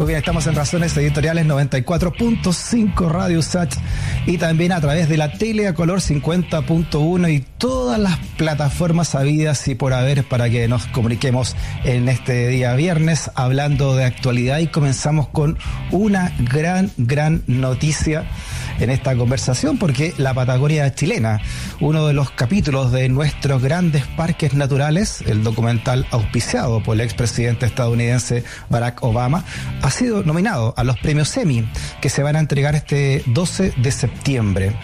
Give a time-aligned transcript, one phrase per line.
[0.00, 3.74] Muy bien, estamos en Razones Editoriales 94.5 Radio Sat
[4.24, 9.68] y también a través de la tele a color 50.1 y todas las plataformas habidas
[9.68, 14.68] y por haber para que nos comuniquemos en este día viernes hablando de actualidad y
[14.68, 15.58] comenzamos con
[15.90, 18.24] una gran, gran noticia
[18.80, 21.40] en esta conversación porque la Patagonia chilena,
[21.80, 27.66] uno de los capítulos de nuestros grandes parques naturales, el documental auspiciado por el expresidente
[27.66, 29.44] estadounidense Barack Obama,
[29.82, 31.68] ha sido nominado a los premios Emmy
[32.00, 34.76] que se van a entregar este 12 de septiembre.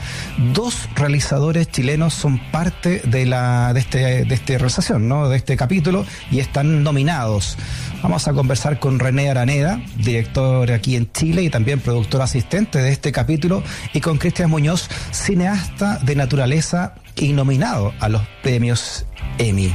[0.52, 5.28] Dos realizadores chilenos son parte de la de este de esta realización, ¿no?
[5.28, 7.56] de este capítulo y están nominados.
[8.02, 12.92] Vamos a conversar con René Araneda, director aquí en Chile y también productor asistente de
[12.92, 19.06] este capítulo, y con Cristian Muñoz, cineasta de naturaleza y nominado a los premios
[19.38, 19.72] Emmy.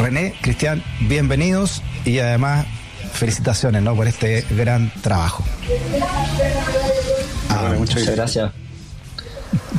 [0.00, 2.66] René, Cristian, bienvenidos y además
[3.12, 3.94] felicitaciones ¿no?
[3.94, 5.44] por este gran trabajo.
[7.48, 8.52] Ah, muchas gracias.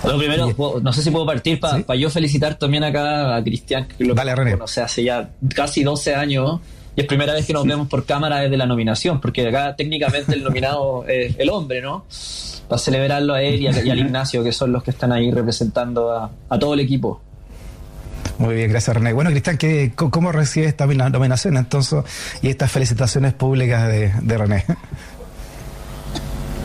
[0.04, 4.06] Lo primero, no sé si puedo partir para yo felicitar también acá a Cristian, que
[4.06, 4.58] lo Dale, René.
[4.68, 6.62] sea, hace ya casi 12 años
[6.96, 10.34] y es primera vez que nos vemos por cámara desde la nominación, porque acá técnicamente
[10.34, 12.06] el nominado es el hombre, ¿no?
[12.68, 16.32] Para celebrarlo a él y, al Ignacio, que son los que están ahí representando a,
[16.50, 17.22] a todo el equipo.
[18.38, 19.14] Muy bien, gracias René.
[19.14, 22.04] Bueno, Cristian, ¿qué, ¿cómo recibe esta nominación entonces
[22.42, 24.66] y estas felicitaciones públicas de, de René?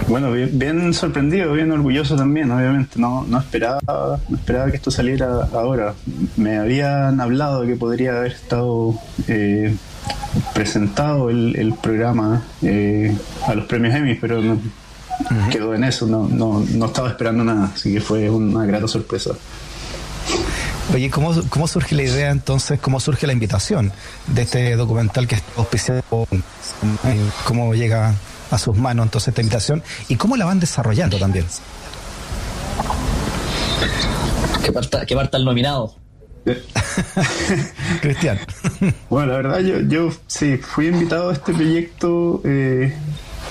[0.09, 2.99] Bueno, bien, bien, sorprendido, bien orgulloso también, obviamente.
[2.99, 5.95] No, no esperaba, no esperaba que esto saliera ahora.
[6.37, 8.95] Me habían hablado que podría haber estado
[9.29, 9.73] eh,
[10.55, 14.59] presentado el, el programa eh, a los premios Emmy, pero no,
[15.51, 16.07] quedó en eso.
[16.07, 19.33] No, no, no estaba esperando nada, así que fue una grata sorpresa.
[20.93, 23.93] Oye, ¿cómo, ¿cómo surge la idea entonces, cómo surge la invitación
[24.27, 26.03] de este documental que está auspiciado?
[27.45, 28.15] ¿Cómo llega
[28.51, 29.83] a sus manos entonces esta invitación?
[30.09, 31.47] ¿Y cómo la van desarrollando también?
[34.65, 36.00] Que parta, que parta el nominado.
[38.01, 38.39] Cristian.
[39.09, 42.95] bueno, la verdad yo, yo sí, fui invitado a este proyecto eh,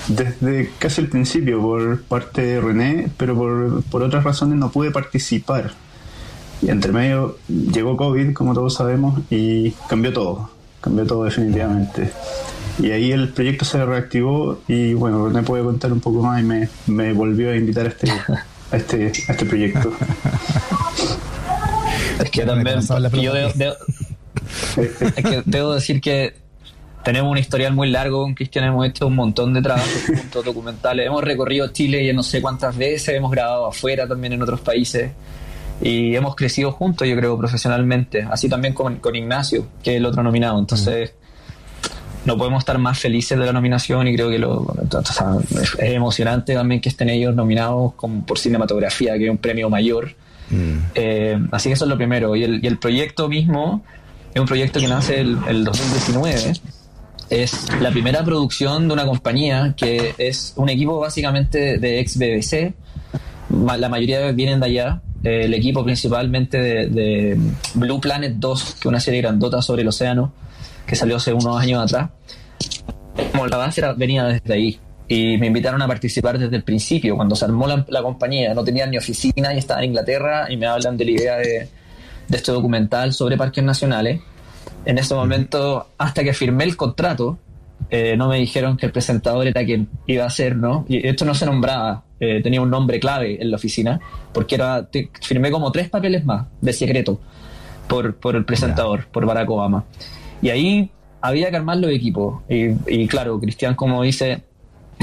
[0.08, 4.90] desde casi el principio por parte de René, pero por, por otras razones no pude
[4.90, 5.72] participar.
[6.62, 12.10] Y entre medio llegó COVID, como todos sabemos, y cambió todo, cambió todo definitivamente.
[12.78, 16.44] Y ahí el proyecto se reactivó y bueno, René puede contar un poco más y
[16.44, 19.92] me, me volvió a invitar a este, a este, a este proyecto.
[22.22, 22.80] Es que también
[23.20, 23.74] yo debo, debo,
[25.16, 26.34] es que debo decir que
[27.02, 31.06] tenemos un historial muy largo con Cristian, hemos hecho un montón de trabajos juntos, documentales,
[31.06, 35.10] hemos recorrido Chile ya no sé cuántas veces, hemos grabado afuera también en otros países
[35.80, 40.04] y hemos crecido juntos, yo creo, profesionalmente, así también con, con Ignacio, que es el
[40.04, 41.14] otro nominado, entonces
[42.24, 45.74] no podemos estar más felices de la nominación y creo que lo, o sea, es,
[45.78, 50.14] emocionante también que estén ellos nominados como por cinematografía, que es un premio mayor.
[50.50, 50.76] Mm.
[50.94, 52.36] Eh, así que eso es lo primero.
[52.36, 53.82] Y el, proyecto mismo
[54.34, 56.52] es un proyecto que nace el, el 2019.
[57.30, 62.74] Es la primera producción de una compañía que es un equipo básicamente de ex BBC.
[63.50, 65.02] La mayoría vienen de allá.
[65.22, 67.38] Eh, el equipo principalmente de,
[67.74, 70.32] Blue Planet 2, que es una serie grandota sobre el océano,
[70.86, 72.10] que salió hace unos años atrás.
[73.32, 77.34] Como la base venía desde ahí y me invitaron a participar desde el principio, cuando
[77.34, 80.66] se armó la, la, compañía, no tenían ni oficina y estaba en Inglaterra y me
[80.66, 81.68] hablan de la idea de,
[82.28, 84.20] de este documental sobre parques nacionales.
[84.84, 87.40] En ese momento, hasta que firmé el contrato,
[87.90, 90.84] eh, no me dijeron que el presentador era quien iba a ser, ¿no?
[90.88, 93.98] Y esto no se nombraba, eh, tenía un nombre clave en la oficina,
[94.32, 97.20] porque era, te, firmé como tres papeles más de secreto
[97.88, 99.86] por, por el presentador, por Barack Obama.
[100.40, 102.42] Y ahí había que armar los equipos.
[102.48, 104.44] Y, y claro, Cristian, como dice,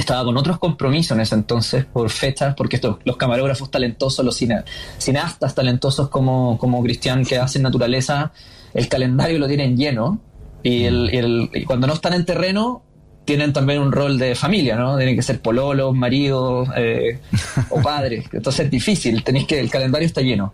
[0.01, 4.35] estaba con otros compromisos en ese entonces por fechas, porque estos, los camarógrafos talentosos, los
[4.35, 4.63] cine,
[4.97, 8.31] cineastas talentosos como, como Cristian que hacen naturaleza,
[8.73, 10.21] el calendario lo tienen lleno
[10.63, 12.83] y, el, y, el, y cuando no están en terreno
[13.25, 14.95] tienen también un rol de familia, ¿no?
[14.95, 17.19] Tienen que ser pololos, maridos eh,
[17.69, 18.25] o padres.
[18.31, 20.53] Entonces es difícil, tenéis que el calendario está lleno.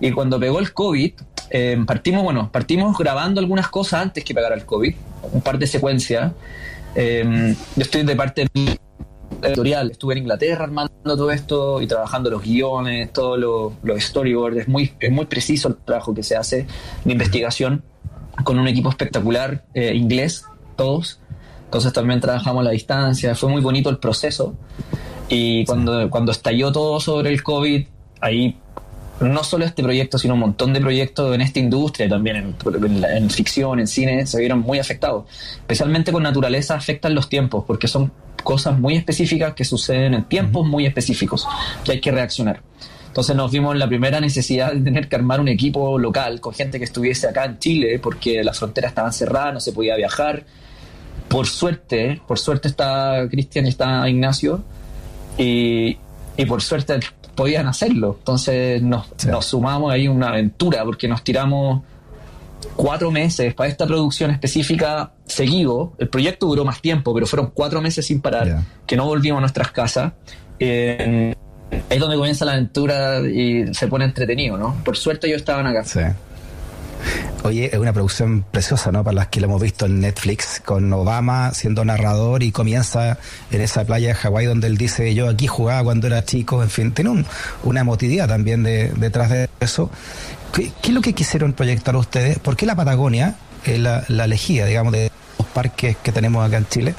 [0.00, 1.12] Y cuando pegó el COVID,
[1.50, 4.94] eh, partimos, bueno, partimos grabando algunas cosas antes que pegara el COVID,
[5.32, 6.32] un par de secuencias.
[6.94, 8.46] Eh, yo estoy de parte
[9.42, 14.58] editorial, estuve en Inglaterra armando todo esto y trabajando los guiones, todos los, los storyboards,
[14.58, 16.66] es muy, es muy preciso el trabajo que se hace
[17.04, 17.82] de investigación
[18.44, 20.44] con un equipo espectacular eh, inglés,
[20.76, 21.20] todos.
[21.64, 24.54] Entonces también trabajamos a la distancia, fue muy bonito el proceso.
[25.28, 27.86] Y cuando, cuando estalló todo sobre el COVID,
[28.20, 28.58] ahí
[29.20, 33.30] no solo este proyecto, sino un montón de proyectos en esta industria, también en, en,
[33.30, 35.26] ficción, en cine, se vieron muy afectados.
[35.56, 38.10] Especialmente con naturaleza afectan los tiempos, porque son
[38.42, 41.46] cosas muy específicas que suceden en tiempos muy específicos,
[41.84, 42.62] que hay que reaccionar.
[43.08, 46.54] Entonces nos vimos en la primera necesidad de tener que armar un equipo local con
[46.54, 50.44] gente que estuviese acá en Chile, porque las fronteras estaban cerradas, no se podía viajar.
[51.28, 54.62] Por suerte, por suerte está Cristian y está Ignacio,
[55.36, 55.98] y,
[56.36, 57.00] y por suerte
[57.40, 58.16] podían hacerlo.
[58.18, 61.80] Entonces nos, nos sumamos ahí una aventura porque nos tiramos
[62.76, 65.94] cuatro meses para esta producción específica seguido.
[65.96, 69.40] El proyecto duró más tiempo, pero fueron cuatro meses sin parar, que no volvimos a
[69.40, 70.12] nuestras casas.
[70.58, 71.34] Eh,
[71.88, 74.76] es donde comienza la aventura y se pone entretenido, ¿no?
[74.84, 75.82] Por suerte yo estaba acá.
[75.84, 76.00] Sí.
[77.42, 79.02] Oye, es una producción preciosa, ¿no?
[79.02, 83.18] Para las que lo hemos visto en Netflix, con Obama siendo narrador y comienza
[83.50, 86.68] en esa playa de Hawái donde él dice, yo aquí jugaba cuando era chico, en
[86.68, 87.24] fin, tiene
[87.62, 89.90] una emotividad también detrás de eso.
[90.52, 92.38] ¿Qué, es lo que quisieron proyectar ustedes?
[92.38, 96.58] ¿Por qué la Patagonia es la, la elegida, digamos, de los parques que tenemos acá
[96.58, 96.94] en Chile?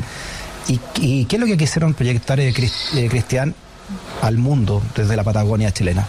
[0.67, 2.53] ¿Y, qué es lo que quisieron proyectar, eh,
[2.95, 3.53] eh, Cristian,
[4.21, 6.05] al mundo desde la Patagonia chilena?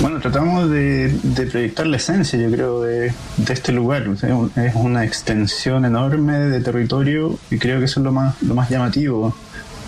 [0.00, 1.12] Bueno, tratamos de,
[1.50, 3.12] proyectar la esencia, yo creo, de,
[3.48, 4.06] este lugar.
[4.08, 8.70] es una extensión enorme de territorio y creo que eso es lo más, lo más
[8.70, 9.34] llamativo.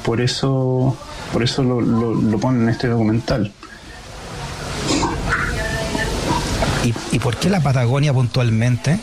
[0.04, 0.96] Por eso,
[1.32, 3.52] por eso lo, lo, ponen en este documental.
[7.12, 8.98] ¿Y, por qué la Patagonia puntualmente?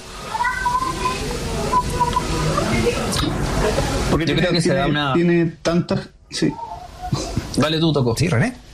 [4.12, 5.14] Porque yo creo que se da una...
[5.14, 6.10] tiene tantas...
[6.30, 6.52] Sí.
[7.56, 8.16] Dale tú, Toco.
[8.18, 8.67] Sí, René.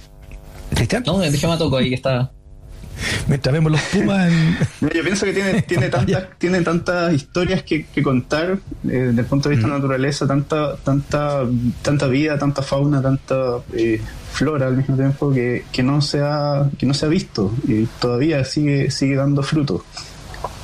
[0.75, 1.03] ¿Cristian?
[1.05, 2.31] No, déjame a Toco ahí que está...
[3.27, 4.31] Mientras vemos los Pumas
[4.81, 9.49] Yo pienso que tiene, tiene, tantas, tiene tantas historias que, contar eh, desde el punto
[9.49, 11.43] de vista de la naturaleza, tanta, tanta,
[11.81, 13.99] tanta vida, tanta fauna, tanta eh,
[14.31, 17.85] flora al mismo tiempo que, que, no se ha, que no se ha visto y
[17.99, 19.83] todavía sigue, sigue dando fruto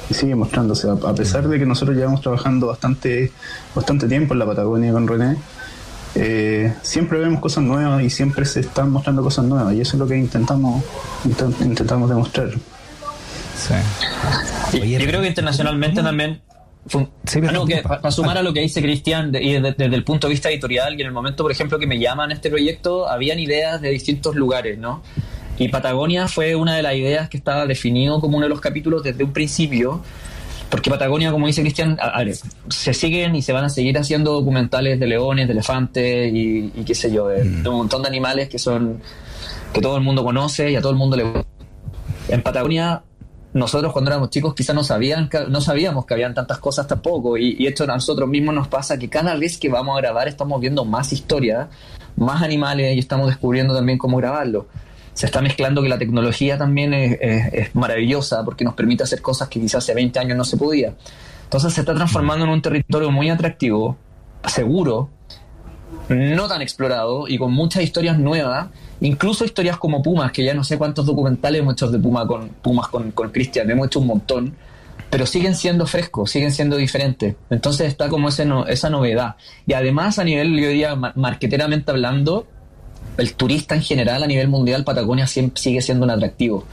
[0.10, 3.32] y sigue mostrándose, a, pesar de que nosotros llevamos trabajando bastante,
[3.76, 5.38] bastante tiempo en la Patagonia con René
[6.16, 10.00] eh, siempre vemos cosas nuevas y siempre se están mostrando cosas nuevas y eso es
[10.00, 10.84] lo que intentamos
[11.62, 12.50] intentamos demostrar.
[14.74, 16.42] yo creo que internacionalmente también
[17.84, 21.02] para sumar a lo que dice Cristian y desde, el punto de vista editorial y
[21.02, 24.36] en el momento por ejemplo que me llaman a este proyecto habían ideas de distintos
[24.36, 25.04] lugares no
[25.58, 29.04] y Patagonia fue una de las ideas que estaba definido como uno de los capítulos
[29.04, 30.02] desde un principio
[30.70, 31.98] porque Patagonia, como dice Cristian,
[32.70, 36.94] se siguen y se van a seguir haciendo documentales de leones, de elefantes y, qué
[36.94, 37.64] sé yo, mm.
[37.64, 39.02] de, un montón de animales que son
[39.74, 41.26] que todo el mundo conoce y a todo el mundo le
[42.28, 43.04] En Patagonia,
[43.54, 47.36] nosotros cuando éramos chicos quizás no, sabían, no sabíamos que habían tantas cosas tampoco.
[47.38, 50.28] Y, y esto a nosotros mismos nos pasa que cada vez que vamos a grabar
[50.28, 51.68] estamos viendo más historias,
[52.16, 54.68] más animales y estamos descubriendo también cómo grabarlo
[55.20, 59.60] se está mezclando que la tecnología también es, maravillosa porque nos permite hacer cosas que
[59.60, 60.94] quizás hace 20 años no se podía.
[61.44, 63.98] Entonces se está transformando en un territorio muy atractivo,
[64.48, 65.10] seguro,
[66.08, 68.70] no tan explorado y con muchas historias nuevas,
[69.02, 72.48] incluso historias como Pumas, que ya no sé cuántos documentales hemos hecho de Puma con,
[72.48, 74.56] Pumas con, con Cristian, hemos hecho un montón,
[75.10, 77.36] pero siguen siendo frescos, siguen siendo diferentes.
[77.50, 79.36] Entonces está como ese esa novedad.
[79.68, 82.48] Y además a nivel, yo diría, marqueteramente hablando,
[83.22, 86.66] el turista en general a nivel mundial, Patagonia sigue siendo un atractivo,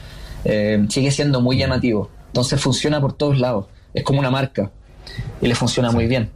[0.45, 2.09] eh, sigue siendo muy llamativo.
[2.27, 4.71] Entonces funciona por todos lados, es como una marca
[5.41, 6.29] y le funciona muy bien.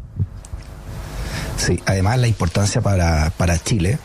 [1.57, 4.00] Sí, además la importancia para, para Chile,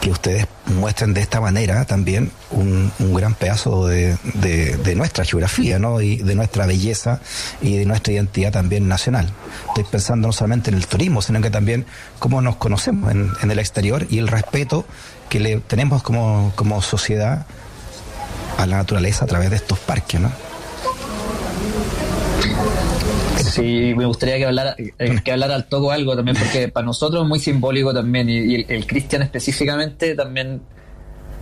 [0.00, 5.80] que ustedes muestren de esta manera también un, un gran pedazo de, de, nuestra geografía
[5.80, 6.00] ¿no?
[6.00, 7.20] y de nuestra belleza
[7.60, 9.28] y de nuestra identidad también nacional.
[9.68, 11.86] Estoy pensando no solamente en el turismo, sino que también
[12.20, 14.86] cómo nos conocemos en, en el exterior y el respeto
[15.28, 17.46] que le tenemos como, como sociedad
[18.58, 20.32] a la naturaleza a través de estos parques, ¿no?
[23.36, 27.22] Sí, me gustaría que hablara, eh, que hablara al toco algo también, porque para nosotros
[27.22, 30.60] es muy simbólico también, y, el, Cristian específicamente también,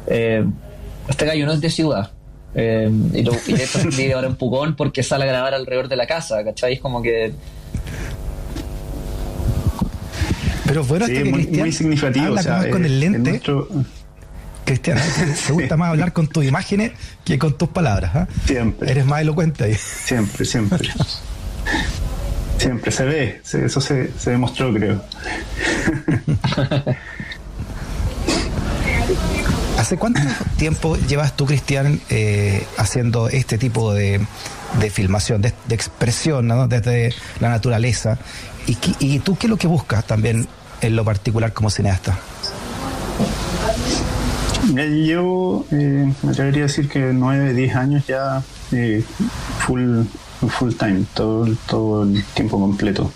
[0.06, 0.44] eh,
[1.08, 2.10] este gallo no es de ciudad,
[2.54, 6.44] eh, y, lo, y ahora en Pucón porque sale a grabar alrededor de la casa,
[6.44, 6.74] ¿cachai?
[6.74, 7.32] Es como que...
[10.74, 12.26] Pero bueno, sí, muy, muy, significativo.
[12.26, 13.40] Habla o sea, con el lente.
[14.64, 14.98] Cristian,
[15.46, 16.90] te gusta más hablar con tus imágenes
[17.24, 18.10] que con tus palabras.
[18.16, 18.26] ¿ah?
[18.44, 18.90] Siempre.
[18.90, 19.76] Eres más elocuente ahí.
[19.76, 20.90] Siempre, siempre.
[22.58, 25.00] Siempre se ve, eso se, demostró, creo.
[29.78, 30.22] ¿Hace cuánto
[30.56, 34.26] tiempo llevas tú, Cristian, eh, haciendo este tipo de,
[34.90, 38.18] filmación, de, expresión desde la naturaleza?
[38.66, 40.48] ¿Y, ¿Y tú qué es lo que buscas también
[40.80, 42.18] en lo particular como cineasta?
[44.72, 49.04] Llevo, eh, me atrevería a decir que 9, 10 años ya eh,
[49.58, 50.04] full,
[50.48, 53.12] full time, todo, todo el tiempo completo.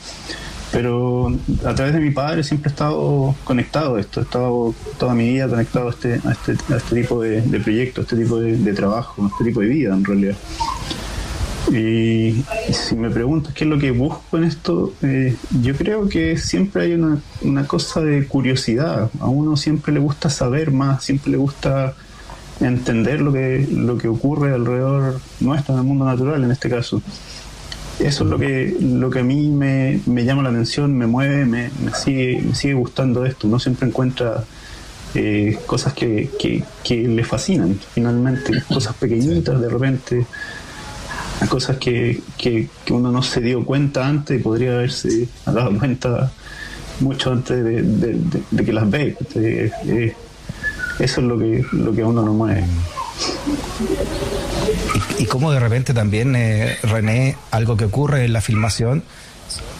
[0.70, 1.32] Pero
[1.64, 5.26] a través de mi padre siempre he estado conectado a esto, he estado toda mi
[5.30, 8.38] vida conectado a este, a este, a este tipo de, de proyectos, a este tipo
[8.38, 10.36] de, de trabajo, a este tipo de vida en realidad.
[11.70, 16.38] Y si me preguntas qué es lo que busco en esto, eh, yo creo que
[16.38, 19.10] siempre hay una, una, cosa de curiosidad.
[19.20, 21.94] A uno siempre le gusta saber más, siempre le gusta
[22.60, 27.02] entender lo que, lo que ocurre alrededor nuestro, en el mundo natural en este caso.
[27.98, 31.44] Eso es lo que, lo que a mí me, me llama la atención, me mueve,
[31.44, 33.48] me, me, sigue, me sigue gustando esto.
[33.48, 34.44] Uno siempre encuentra
[35.14, 40.26] eh, cosas que, que, que le fascinan, finalmente, cosas pequeñitas de repente
[41.48, 46.32] cosas que, que, uno no se dio cuenta antes y podría haberse dado cuenta
[47.00, 49.16] mucho antes de, que las ve.
[49.20, 50.14] eso
[50.98, 52.64] es lo que, lo que a uno lo mueve.
[55.18, 59.02] Y, y cómo de repente también, eh, René, algo que ocurre en la filmación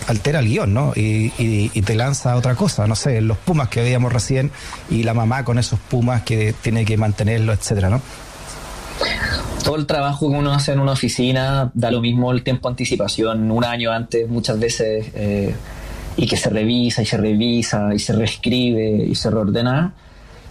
[0.09, 0.93] altera el guion, ¿no?
[0.97, 4.51] Y, y, te lanza otra cosa, no sé, los pumas que veíamos recién
[4.91, 8.01] y la mamá con esos pumas que tiene que mantenerlo, etcétera, ¿no?
[9.65, 12.73] Todo el trabajo que uno hace en una oficina da lo mismo el tiempo de
[12.73, 15.55] anticipación, un año antes muchas veces, eh,
[16.17, 19.95] y que se revisa y se revisa y se reescribe y se reordena.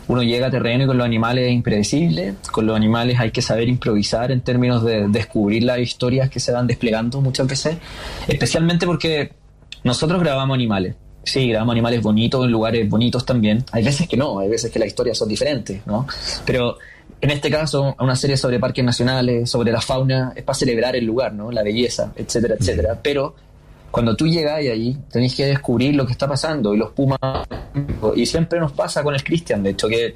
[0.07, 3.41] Uno llega a terreno y con los animales es impredecible, con los animales hay que
[3.41, 7.77] saber improvisar en términos de descubrir las historias que se van desplegando muchas veces,
[8.27, 9.33] especialmente porque
[9.83, 10.95] nosotros grabamos animales,
[11.27, 13.61] Sí, grabamos animales bonitos en lugares bonitos también.
[13.73, 16.07] Hay veces que no, hay veces que las historias son diferentes, ¿no?
[16.45, 16.77] Pero
[17.19, 21.05] en este caso, una serie sobre parques nacionales, sobre la fauna, es para celebrar el
[21.05, 21.51] lugar, ¿no?
[21.51, 22.99] La belleza, etcétera, etcétera.
[23.01, 23.35] Pero
[23.89, 27.19] cuando tú llegas ahí, tenés que descubrir lo que está pasando y los pumas.
[28.15, 30.15] Y siempre nos pasa con el Cristian, de hecho, que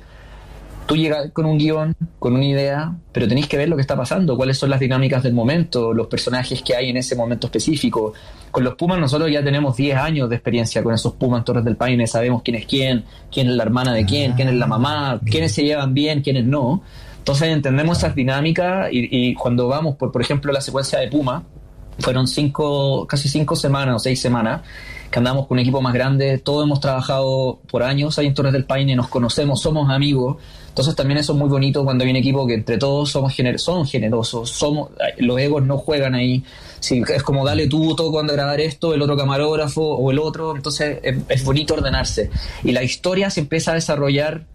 [0.91, 3.95] tú llegas con un guion, con una idea, pero tenéis que ver lo que está
[3.95, 8.12] pasando, cuáles son las dinámicas del momento, los personajes que hay en ese momento específico.
[8.51, 11.77] Con los Pumas nosotros ya tenemos 10 años de experiencia con esos Pumas Torres del
[11.77, 15.21] Paine, sabemos quién es quién, quién es la hermana de quién, quién es la mamá,
[15.25, 16.83] quiénes se llevan bien, quiénes no.
[17.19, 21.45] Entonces entendemos esas dinámicas y, cuando vamos por, por ejemplo, la secuencia de Puma,
[22.00, 24.62] fueron cinco, casi cinco semanas o seis semanas
[25.12, 28.53] que andamos con un equipo más grande, todos hemos trabajado por años ahí en Torres
[28.53, 30.38] del Paine, nos conocemos, somos amigos,
[30.72, 33.60] entonces también eso es muy bonito cuando hay un equipo que entre todos somos gener
[33.60, 36.46] son generosos, somos los egos no juegan ahí.
[36.80, 40.56] Si es como dale tú todo cuando grabar esto, el otro camarógrafo o el otro,
[40.56, 42.32] entonces es, bonito ordenarse.
[42.63, 44.46] Y la historia se empieza a desarrollar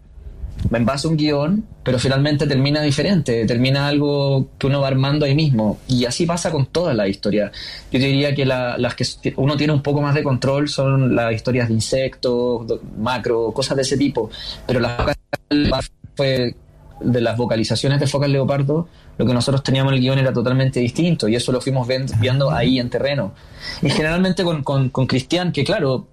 [0.71, 5.35] en base un guion, pero finalmente termina diferente, termina algo que uno va armando ahí
[5.35, 5.79] mismo.
[5.87, 7.51] Y así pasa con todas las historias.
[7.91, 11.67] Yo diría que las que uno tiene un poco más de control son las historias
[11.67, 12.65] de insectos,
[12.97, 14.29] macro, cosas de ese tipo,
[14.65, 16.55] pero las fue
[16.99, 20.79] de las vocalizaciones de Focal Leopardo, lo que nosotros teníamos en el guion era totalmente
[20.79, 21.87] distinto y eso lo fuimos
[22.19, 23.33] viendo ahí en terreno.
[23.81, 26.07] Y generalmente con, con, con Cristian, que claro,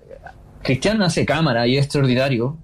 [0.63, 2.57] Cristian hace cámara y es extraordinario,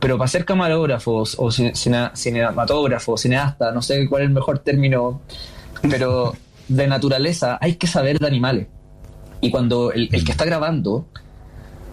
[0.00, 5.20] pero para ser camarógrafo o cinematógrafo, cineasta, no sé cuál es el mejor término,
[5.82, 6.34] pero
[6.68, 8.66] de naturaleza hay que saber de animales.
[9.40, 11.06] Y cuando el, el que está grabando,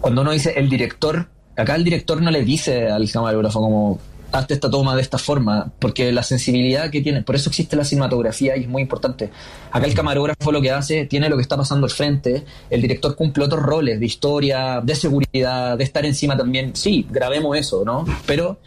[0.00, 4.00] cuando uno dice el director, acá el director no le dice al camarógrafo como
[4.32, 7.84] hazte esta toma de esta forma, porque la sensibilidad que tiene, por eso existe la
[7.84, 9.30] cinematografía y es muy importante.
[9.70, 13.16] Acá el camarógrafo lo que hace, tiene lo que está pasando al frente, el director
[13.16, 16.74] cumple otros roles de historia, de seguridad, de estar encima también.
[16.76, 18.04] Sí, grabemos eso, ¿no?
[18.26, 18.58] Pero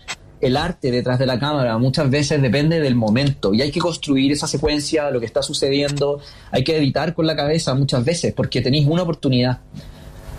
[0.41, 4.31] el arte detrás de la cámara muchas veces depende del momento y hay que construir
[4.31, 6.19] esa secuencia, lo que está sucediendo,
[6.51, 9.59] hay que editar con la cabeza muchas veces porque tenéis una oportunidad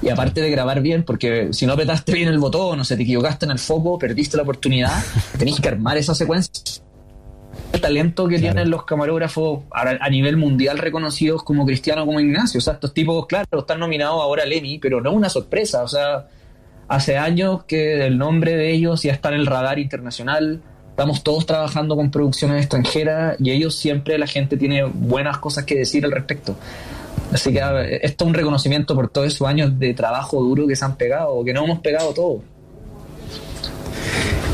[0.03, 3.05] y aparte de grabar bien, porque si no apretaste bien el botón o se te
[3.05, 4.93] equivocaste en el foco, perdiste la oportunidad,
[5.39, 6.83] tenéis que armar esa secuencia.
[7.73, 12.59] El talento que tienen los camarógrafos a, nivel mundial reconocidos como Cristiano, como Ignacio.
[12.59, 15.83] O sea, estos tipos, claro, están nominados ahora al Emmy, pero no es una sorpresa.
[15.83, 16.27] O sea,
[16.89, 20.63] hace años que el nombre de ellos ya está en el radar internacional.
[20.93, 25.75] Estamos todos trabajando con producciones extranjeras y ellos siempre la gente tiene buenas cosas que
[25.75, 26.55] decir al respecto.
[27.33, 27.61] Así que
[28.03, 31.43] esto es un reconocimiento por todos esos años de trabajo duro que se han pegado,
[31.45, 32.43] que no hemos pegado todos.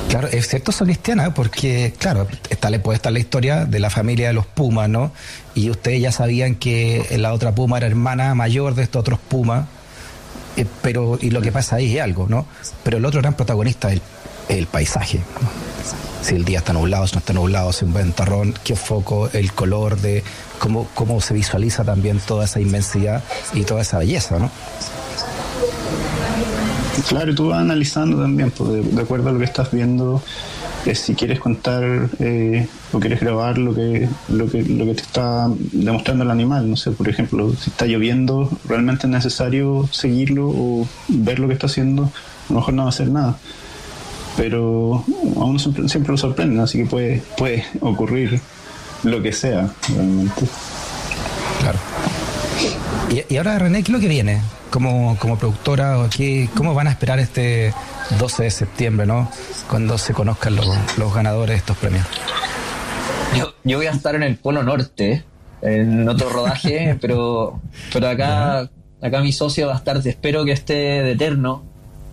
[0.09, 4.33] Claro, es cierto Cristiana, porque, claro, está, puede estar la historia de la familia de
[4.33, 5.13] los Pumas, ¿no?
[5.55, 9.67] Y ustedes ya sabían que la otra Puma era hermana mayor de estos otros Pumas,
[10.57, 12.47] eh, pero, y lo que pasa ahí es algo, ¿no?
[12.85, 14.01] Pero el otro gran protagonista es
[14.49, 15.21] el, paisaje.
[16.23, 19.53] Si el día está nublado, si no está nublado, si un ventarrón, qué foco, el
[19.53, 20.25] color de
[20.59, 23.23] cómo, cómo se visualiza también toda esa inmensidad
[23.55, 24.51] y toda esa belleza, ¿no?
[27.07, 30.23] Claro, tú vas analizando también, pues, de, acuerdo a lo que estás viendo,
[30.85, 35.03] es si quieres contar eh, o quieres grabar lo que, lo que lo que te
[35.03, 36.69] está demostrando el animal.
[36.69, 41.55] No sé, por ejemplo, si está lloviendo, realmente es necesario seguirlo o ver lo que
[41.55, 42.05] está haciendo.
[42.05, 43.39] A lo mejor no va a hacer nada.
[44.39, 45.05] Pero
[45.37, 48.41] a uno siempre, siempre lo sorprende, así que puede, puede ocurrir
[49.03, 50.47] lo que sea realmente.
[51.61, 51.79] Claro.
[53.29, 54.41] Y, ahora, René, ¿qué es lo que viene?
[54.71, 57.75] Como, como productora, ¿qué, ¿cómo van a esperar este
[58.21, 59.29] 12 de septiembre, ¿no?
[59.69, 62.07] Cuando se conozcan los, los ganadores de estos premios.
[63.37, 65.25] Yo, yo, voy a estar en el Polo Norte,
[65.63, 67.61] en otro rodaje, pero,
[67.93, 68.71] pero acá,
[69.03, 71.65] acá mi socio va a estar, espero que esté de eterno,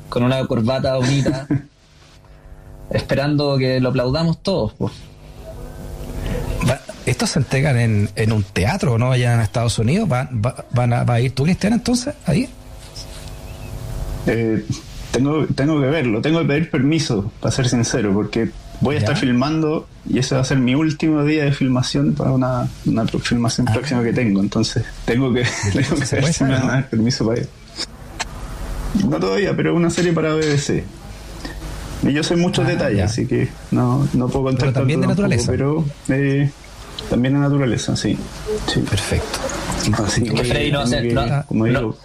[0.09, 1.47] con una corbata bonita,
[2.89, 4.73] esperando que lo aplaudamos todos.
[4.73, 4.93] Pues.
[7.05, 9.11] ¿Estos se entregan en, en un teatro, no?
[9.11, 10.09] Allá en Estados Unidos.
[10.09, 12.49] ¿Van, van a, ¿Va a ir tú, Cristian, entonces, ahí?
[14.25, 14.65] Eh,
[15.11, 18.49] tengo, tengo que verlo, tengo que pedir permiso, para ser sincero, porque
[18.81, 22.31] voy a estar filmando y ese va a ser mi último día de filmación para
[22.31, 23.73] una, una filmación ah.
[23.73, 24.41] próxima que tengo.
[24.41, 27.49] Entonces, tengo que, tengo que ver si me van a dar permiso para ir.
[29.07, 30.83] No todavía, pero una serie para BBC.
[32.05, 35.07] Y yo sé muchos ah, detalles, así que no, no puedo contar Pero también de
[35.07, 35.51] naturaleza.
[35.51, 36.49] pero eh,
[37.09, 38.17] también de naturaleza, sí.
[38.67, 38.79] sí.
[38.81, 39.39] Perfecto.
[40.03, 41.13] Así que, Freddy no hace,
[41.47, 41.97] como digo,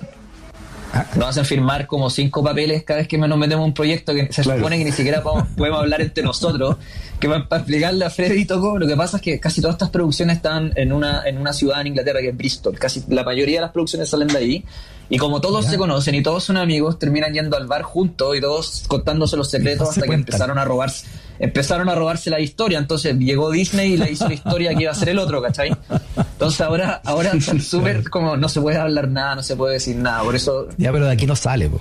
[0.93, 4.13] Ah, nos hacen firmar como cinco papeles cada vez que nos metemos en un proyecto
[4.13, 6.77] que se supone que ni siquiera podemos, hablar entre nosotros.
[7.21, 10.37] Que para, explicarle a Freddy Toco, lo que pasa es que casi todas estas producciones
[10.37, 12.79] están en una, en una ciudad en Inglaterra que es Bristol.
[12.79, 14.65] Casi la mayoría de las producciones salen de ahí.
[15.11, 18.41] Y como todos se conocen y todos son amigos, terminan yendo al bar juntos y
[18.41, 21.07] todos contándose los secretos hasta que empezaron a robarse
[21.41, 22.79] empezaron a robarse la historia.
[22.79, 25.77] Entonces llegó Disney y le hizo la historia que iba a ser el otro, ¿cachai?
[26.17, 29.97] Entonces ahora, ahora están súper como no se puede hablar nada, no se puede decir
[29.97, 30.23] nada.
[30.23, 30.69] Por eso.
[30.77, 31.81] Ya, pero de aquí no sale, po.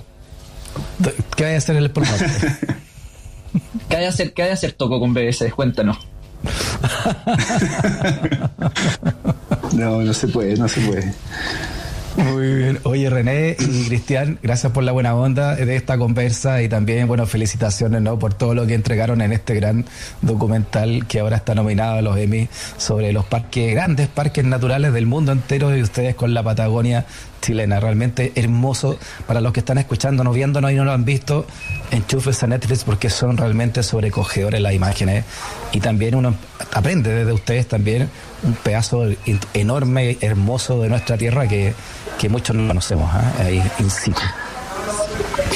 [1.36, 2.10] ¿Qué hay a hacer el porno?
[3.90, 5.52] ¿Qué hay hacer, qué hay a hacer Toco con BS?
[5.52, 5.98] Cuéntanos.
[9.72, 11.12] no, no se puede, no se puede.
[12.16, 12.78] Muy bien.
[12.82, 17.24] Oye, René y Cristian, gracias por la buena onda de esta conversa y también, bueno,
[17.26, 18.18] felicitaciones ¿no?
[18.18, 19.84] por todo lo que entregaron en este gran
[20.20, 25.06] documental que ahora está nominado a los Emmy sobre los parques, grandes parques naturales del
[25.06, 27.06] mundo entero y ustedes con la Patagonia
[27.40, 27.78] chilena.
[27.78, 31.46] Realmente hermoso para los que están escuchándonos, viéndonos y no lo han visto.
[31.90, 35.24] Enchufes a Netflix porque son realmente sobrecogedores las imágenes.
[35.72, 36.34] Y también uno
[36.72, 38.10] aprende desde ustedes también
[38.42, 39.06] un pedazo
[39.54, 41.74] enorme, hermoso de nuestra tierra que,
[42.18, 43.42] que muchos no conocemos ¿eh?
[43.42, 44.20] ahí in situ.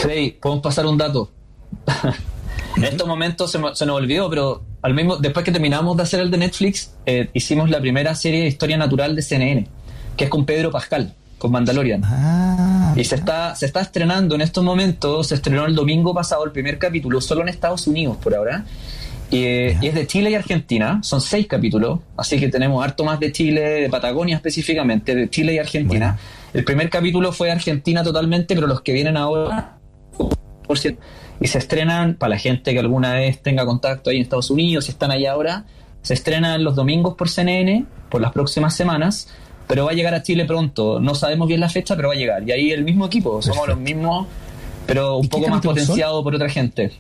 [0.03, 1.31] Freddy, podemos pasar un dato.
[2.77, 6.31] en estos momentos se, nos olvidó, pero al mismo después que terminamos de hacer el
[6.31, 9.67] de Netflix, eh, hicimos la primera serie de historia natural de CNN,
[10.17, 12.03] que es con Pedro Pascal con Mandalorian.
[12.05, 16.43] Ah, y se está, se está estrenando en estos momentos, se estrenó el domingo pasado
[16.45, 18.65] el primer capítulo, solo en Estados Unidos por ahora.
[19.31, 23.33] Y, es de Chile y Argentina, son seis capítulos, así que tenemos harto más de
[23.33, 26.19] Chile, de Patagonia específicamente, de Chile y Argentina.
[26.53, 29.79] El primer capítulo fue Argentina totalmente, pero los que vienen ahora,
[30.67, 31.01] por cierto,
[31.41, 34.85] y se estrenan, para la gente que alguna vez tenga contacto ahí en Estados Unidos,
[34.85, 35.65] si están allá ahora,
[36.03, 39.29] se estrenan los domingos por CNN, por las próximas semanas,
[39.67, 41.01] pero va a llegar a Chile pronto.
[41.01, 42.49] No sabemos bien la fecha, pero va a llegar.
[42.49, 44.27] Y ahí el mismo equipo, somos los mismos,
[44.87, 46.93] pero un poco más potenciado por otra gente.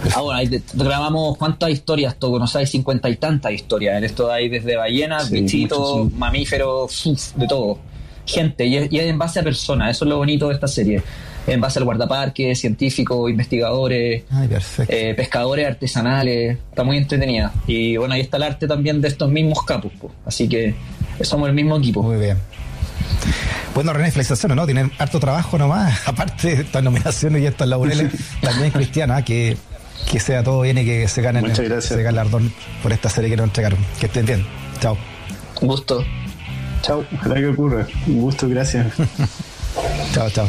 [0.14, 0.40] Ahora,
[0.74, 3.98] grabamos cuántas historias, todo, no sabes, cincuenta y tantas historias.
[3.98, 7.78] En esto hay desde ballenas, bichitos, mamíferos, de todo.
[8.26, 11.02] Gente, y es, en base a personas, eso es lo bonito de esta serie.
[11.46, 14.24] En base al guardaparque, científicos, investigadores,
[14.86, 17.52] eh, pescadores artesanales, está muy entretenida.
[17.66, 19.92] Y bueno, ahí está el arte también de estos mismos capos,
[20.26, 20.74] así que
[21.22, 22.02] somos el mismo equipo.
[22.02, 22.36] Muy bien.
[23.74, 24.66] Bueno, René, felicitaciones, ¿no?
[24.66, 29.56] Tienen harto trabajo nomás, aparte de estas nominaciones y estas laureles, también Cristiana, que
[30.10, 33.44] que sea todo bien y que se ganen ese galardón por esta serie que nos
[33.44, 33.78] entregaron.
[34.00, 34.46] Que estén bien.
[34.80, 34.96] Chao.
[35.60, 36.04] Un gusto.
[36.82, 37.04] Chao.
[37.14, 37.86] Ojalá que ocurra.
[38.06, 38.86] Un gusto, gracias.
[40.12, 40.48] chao, chao.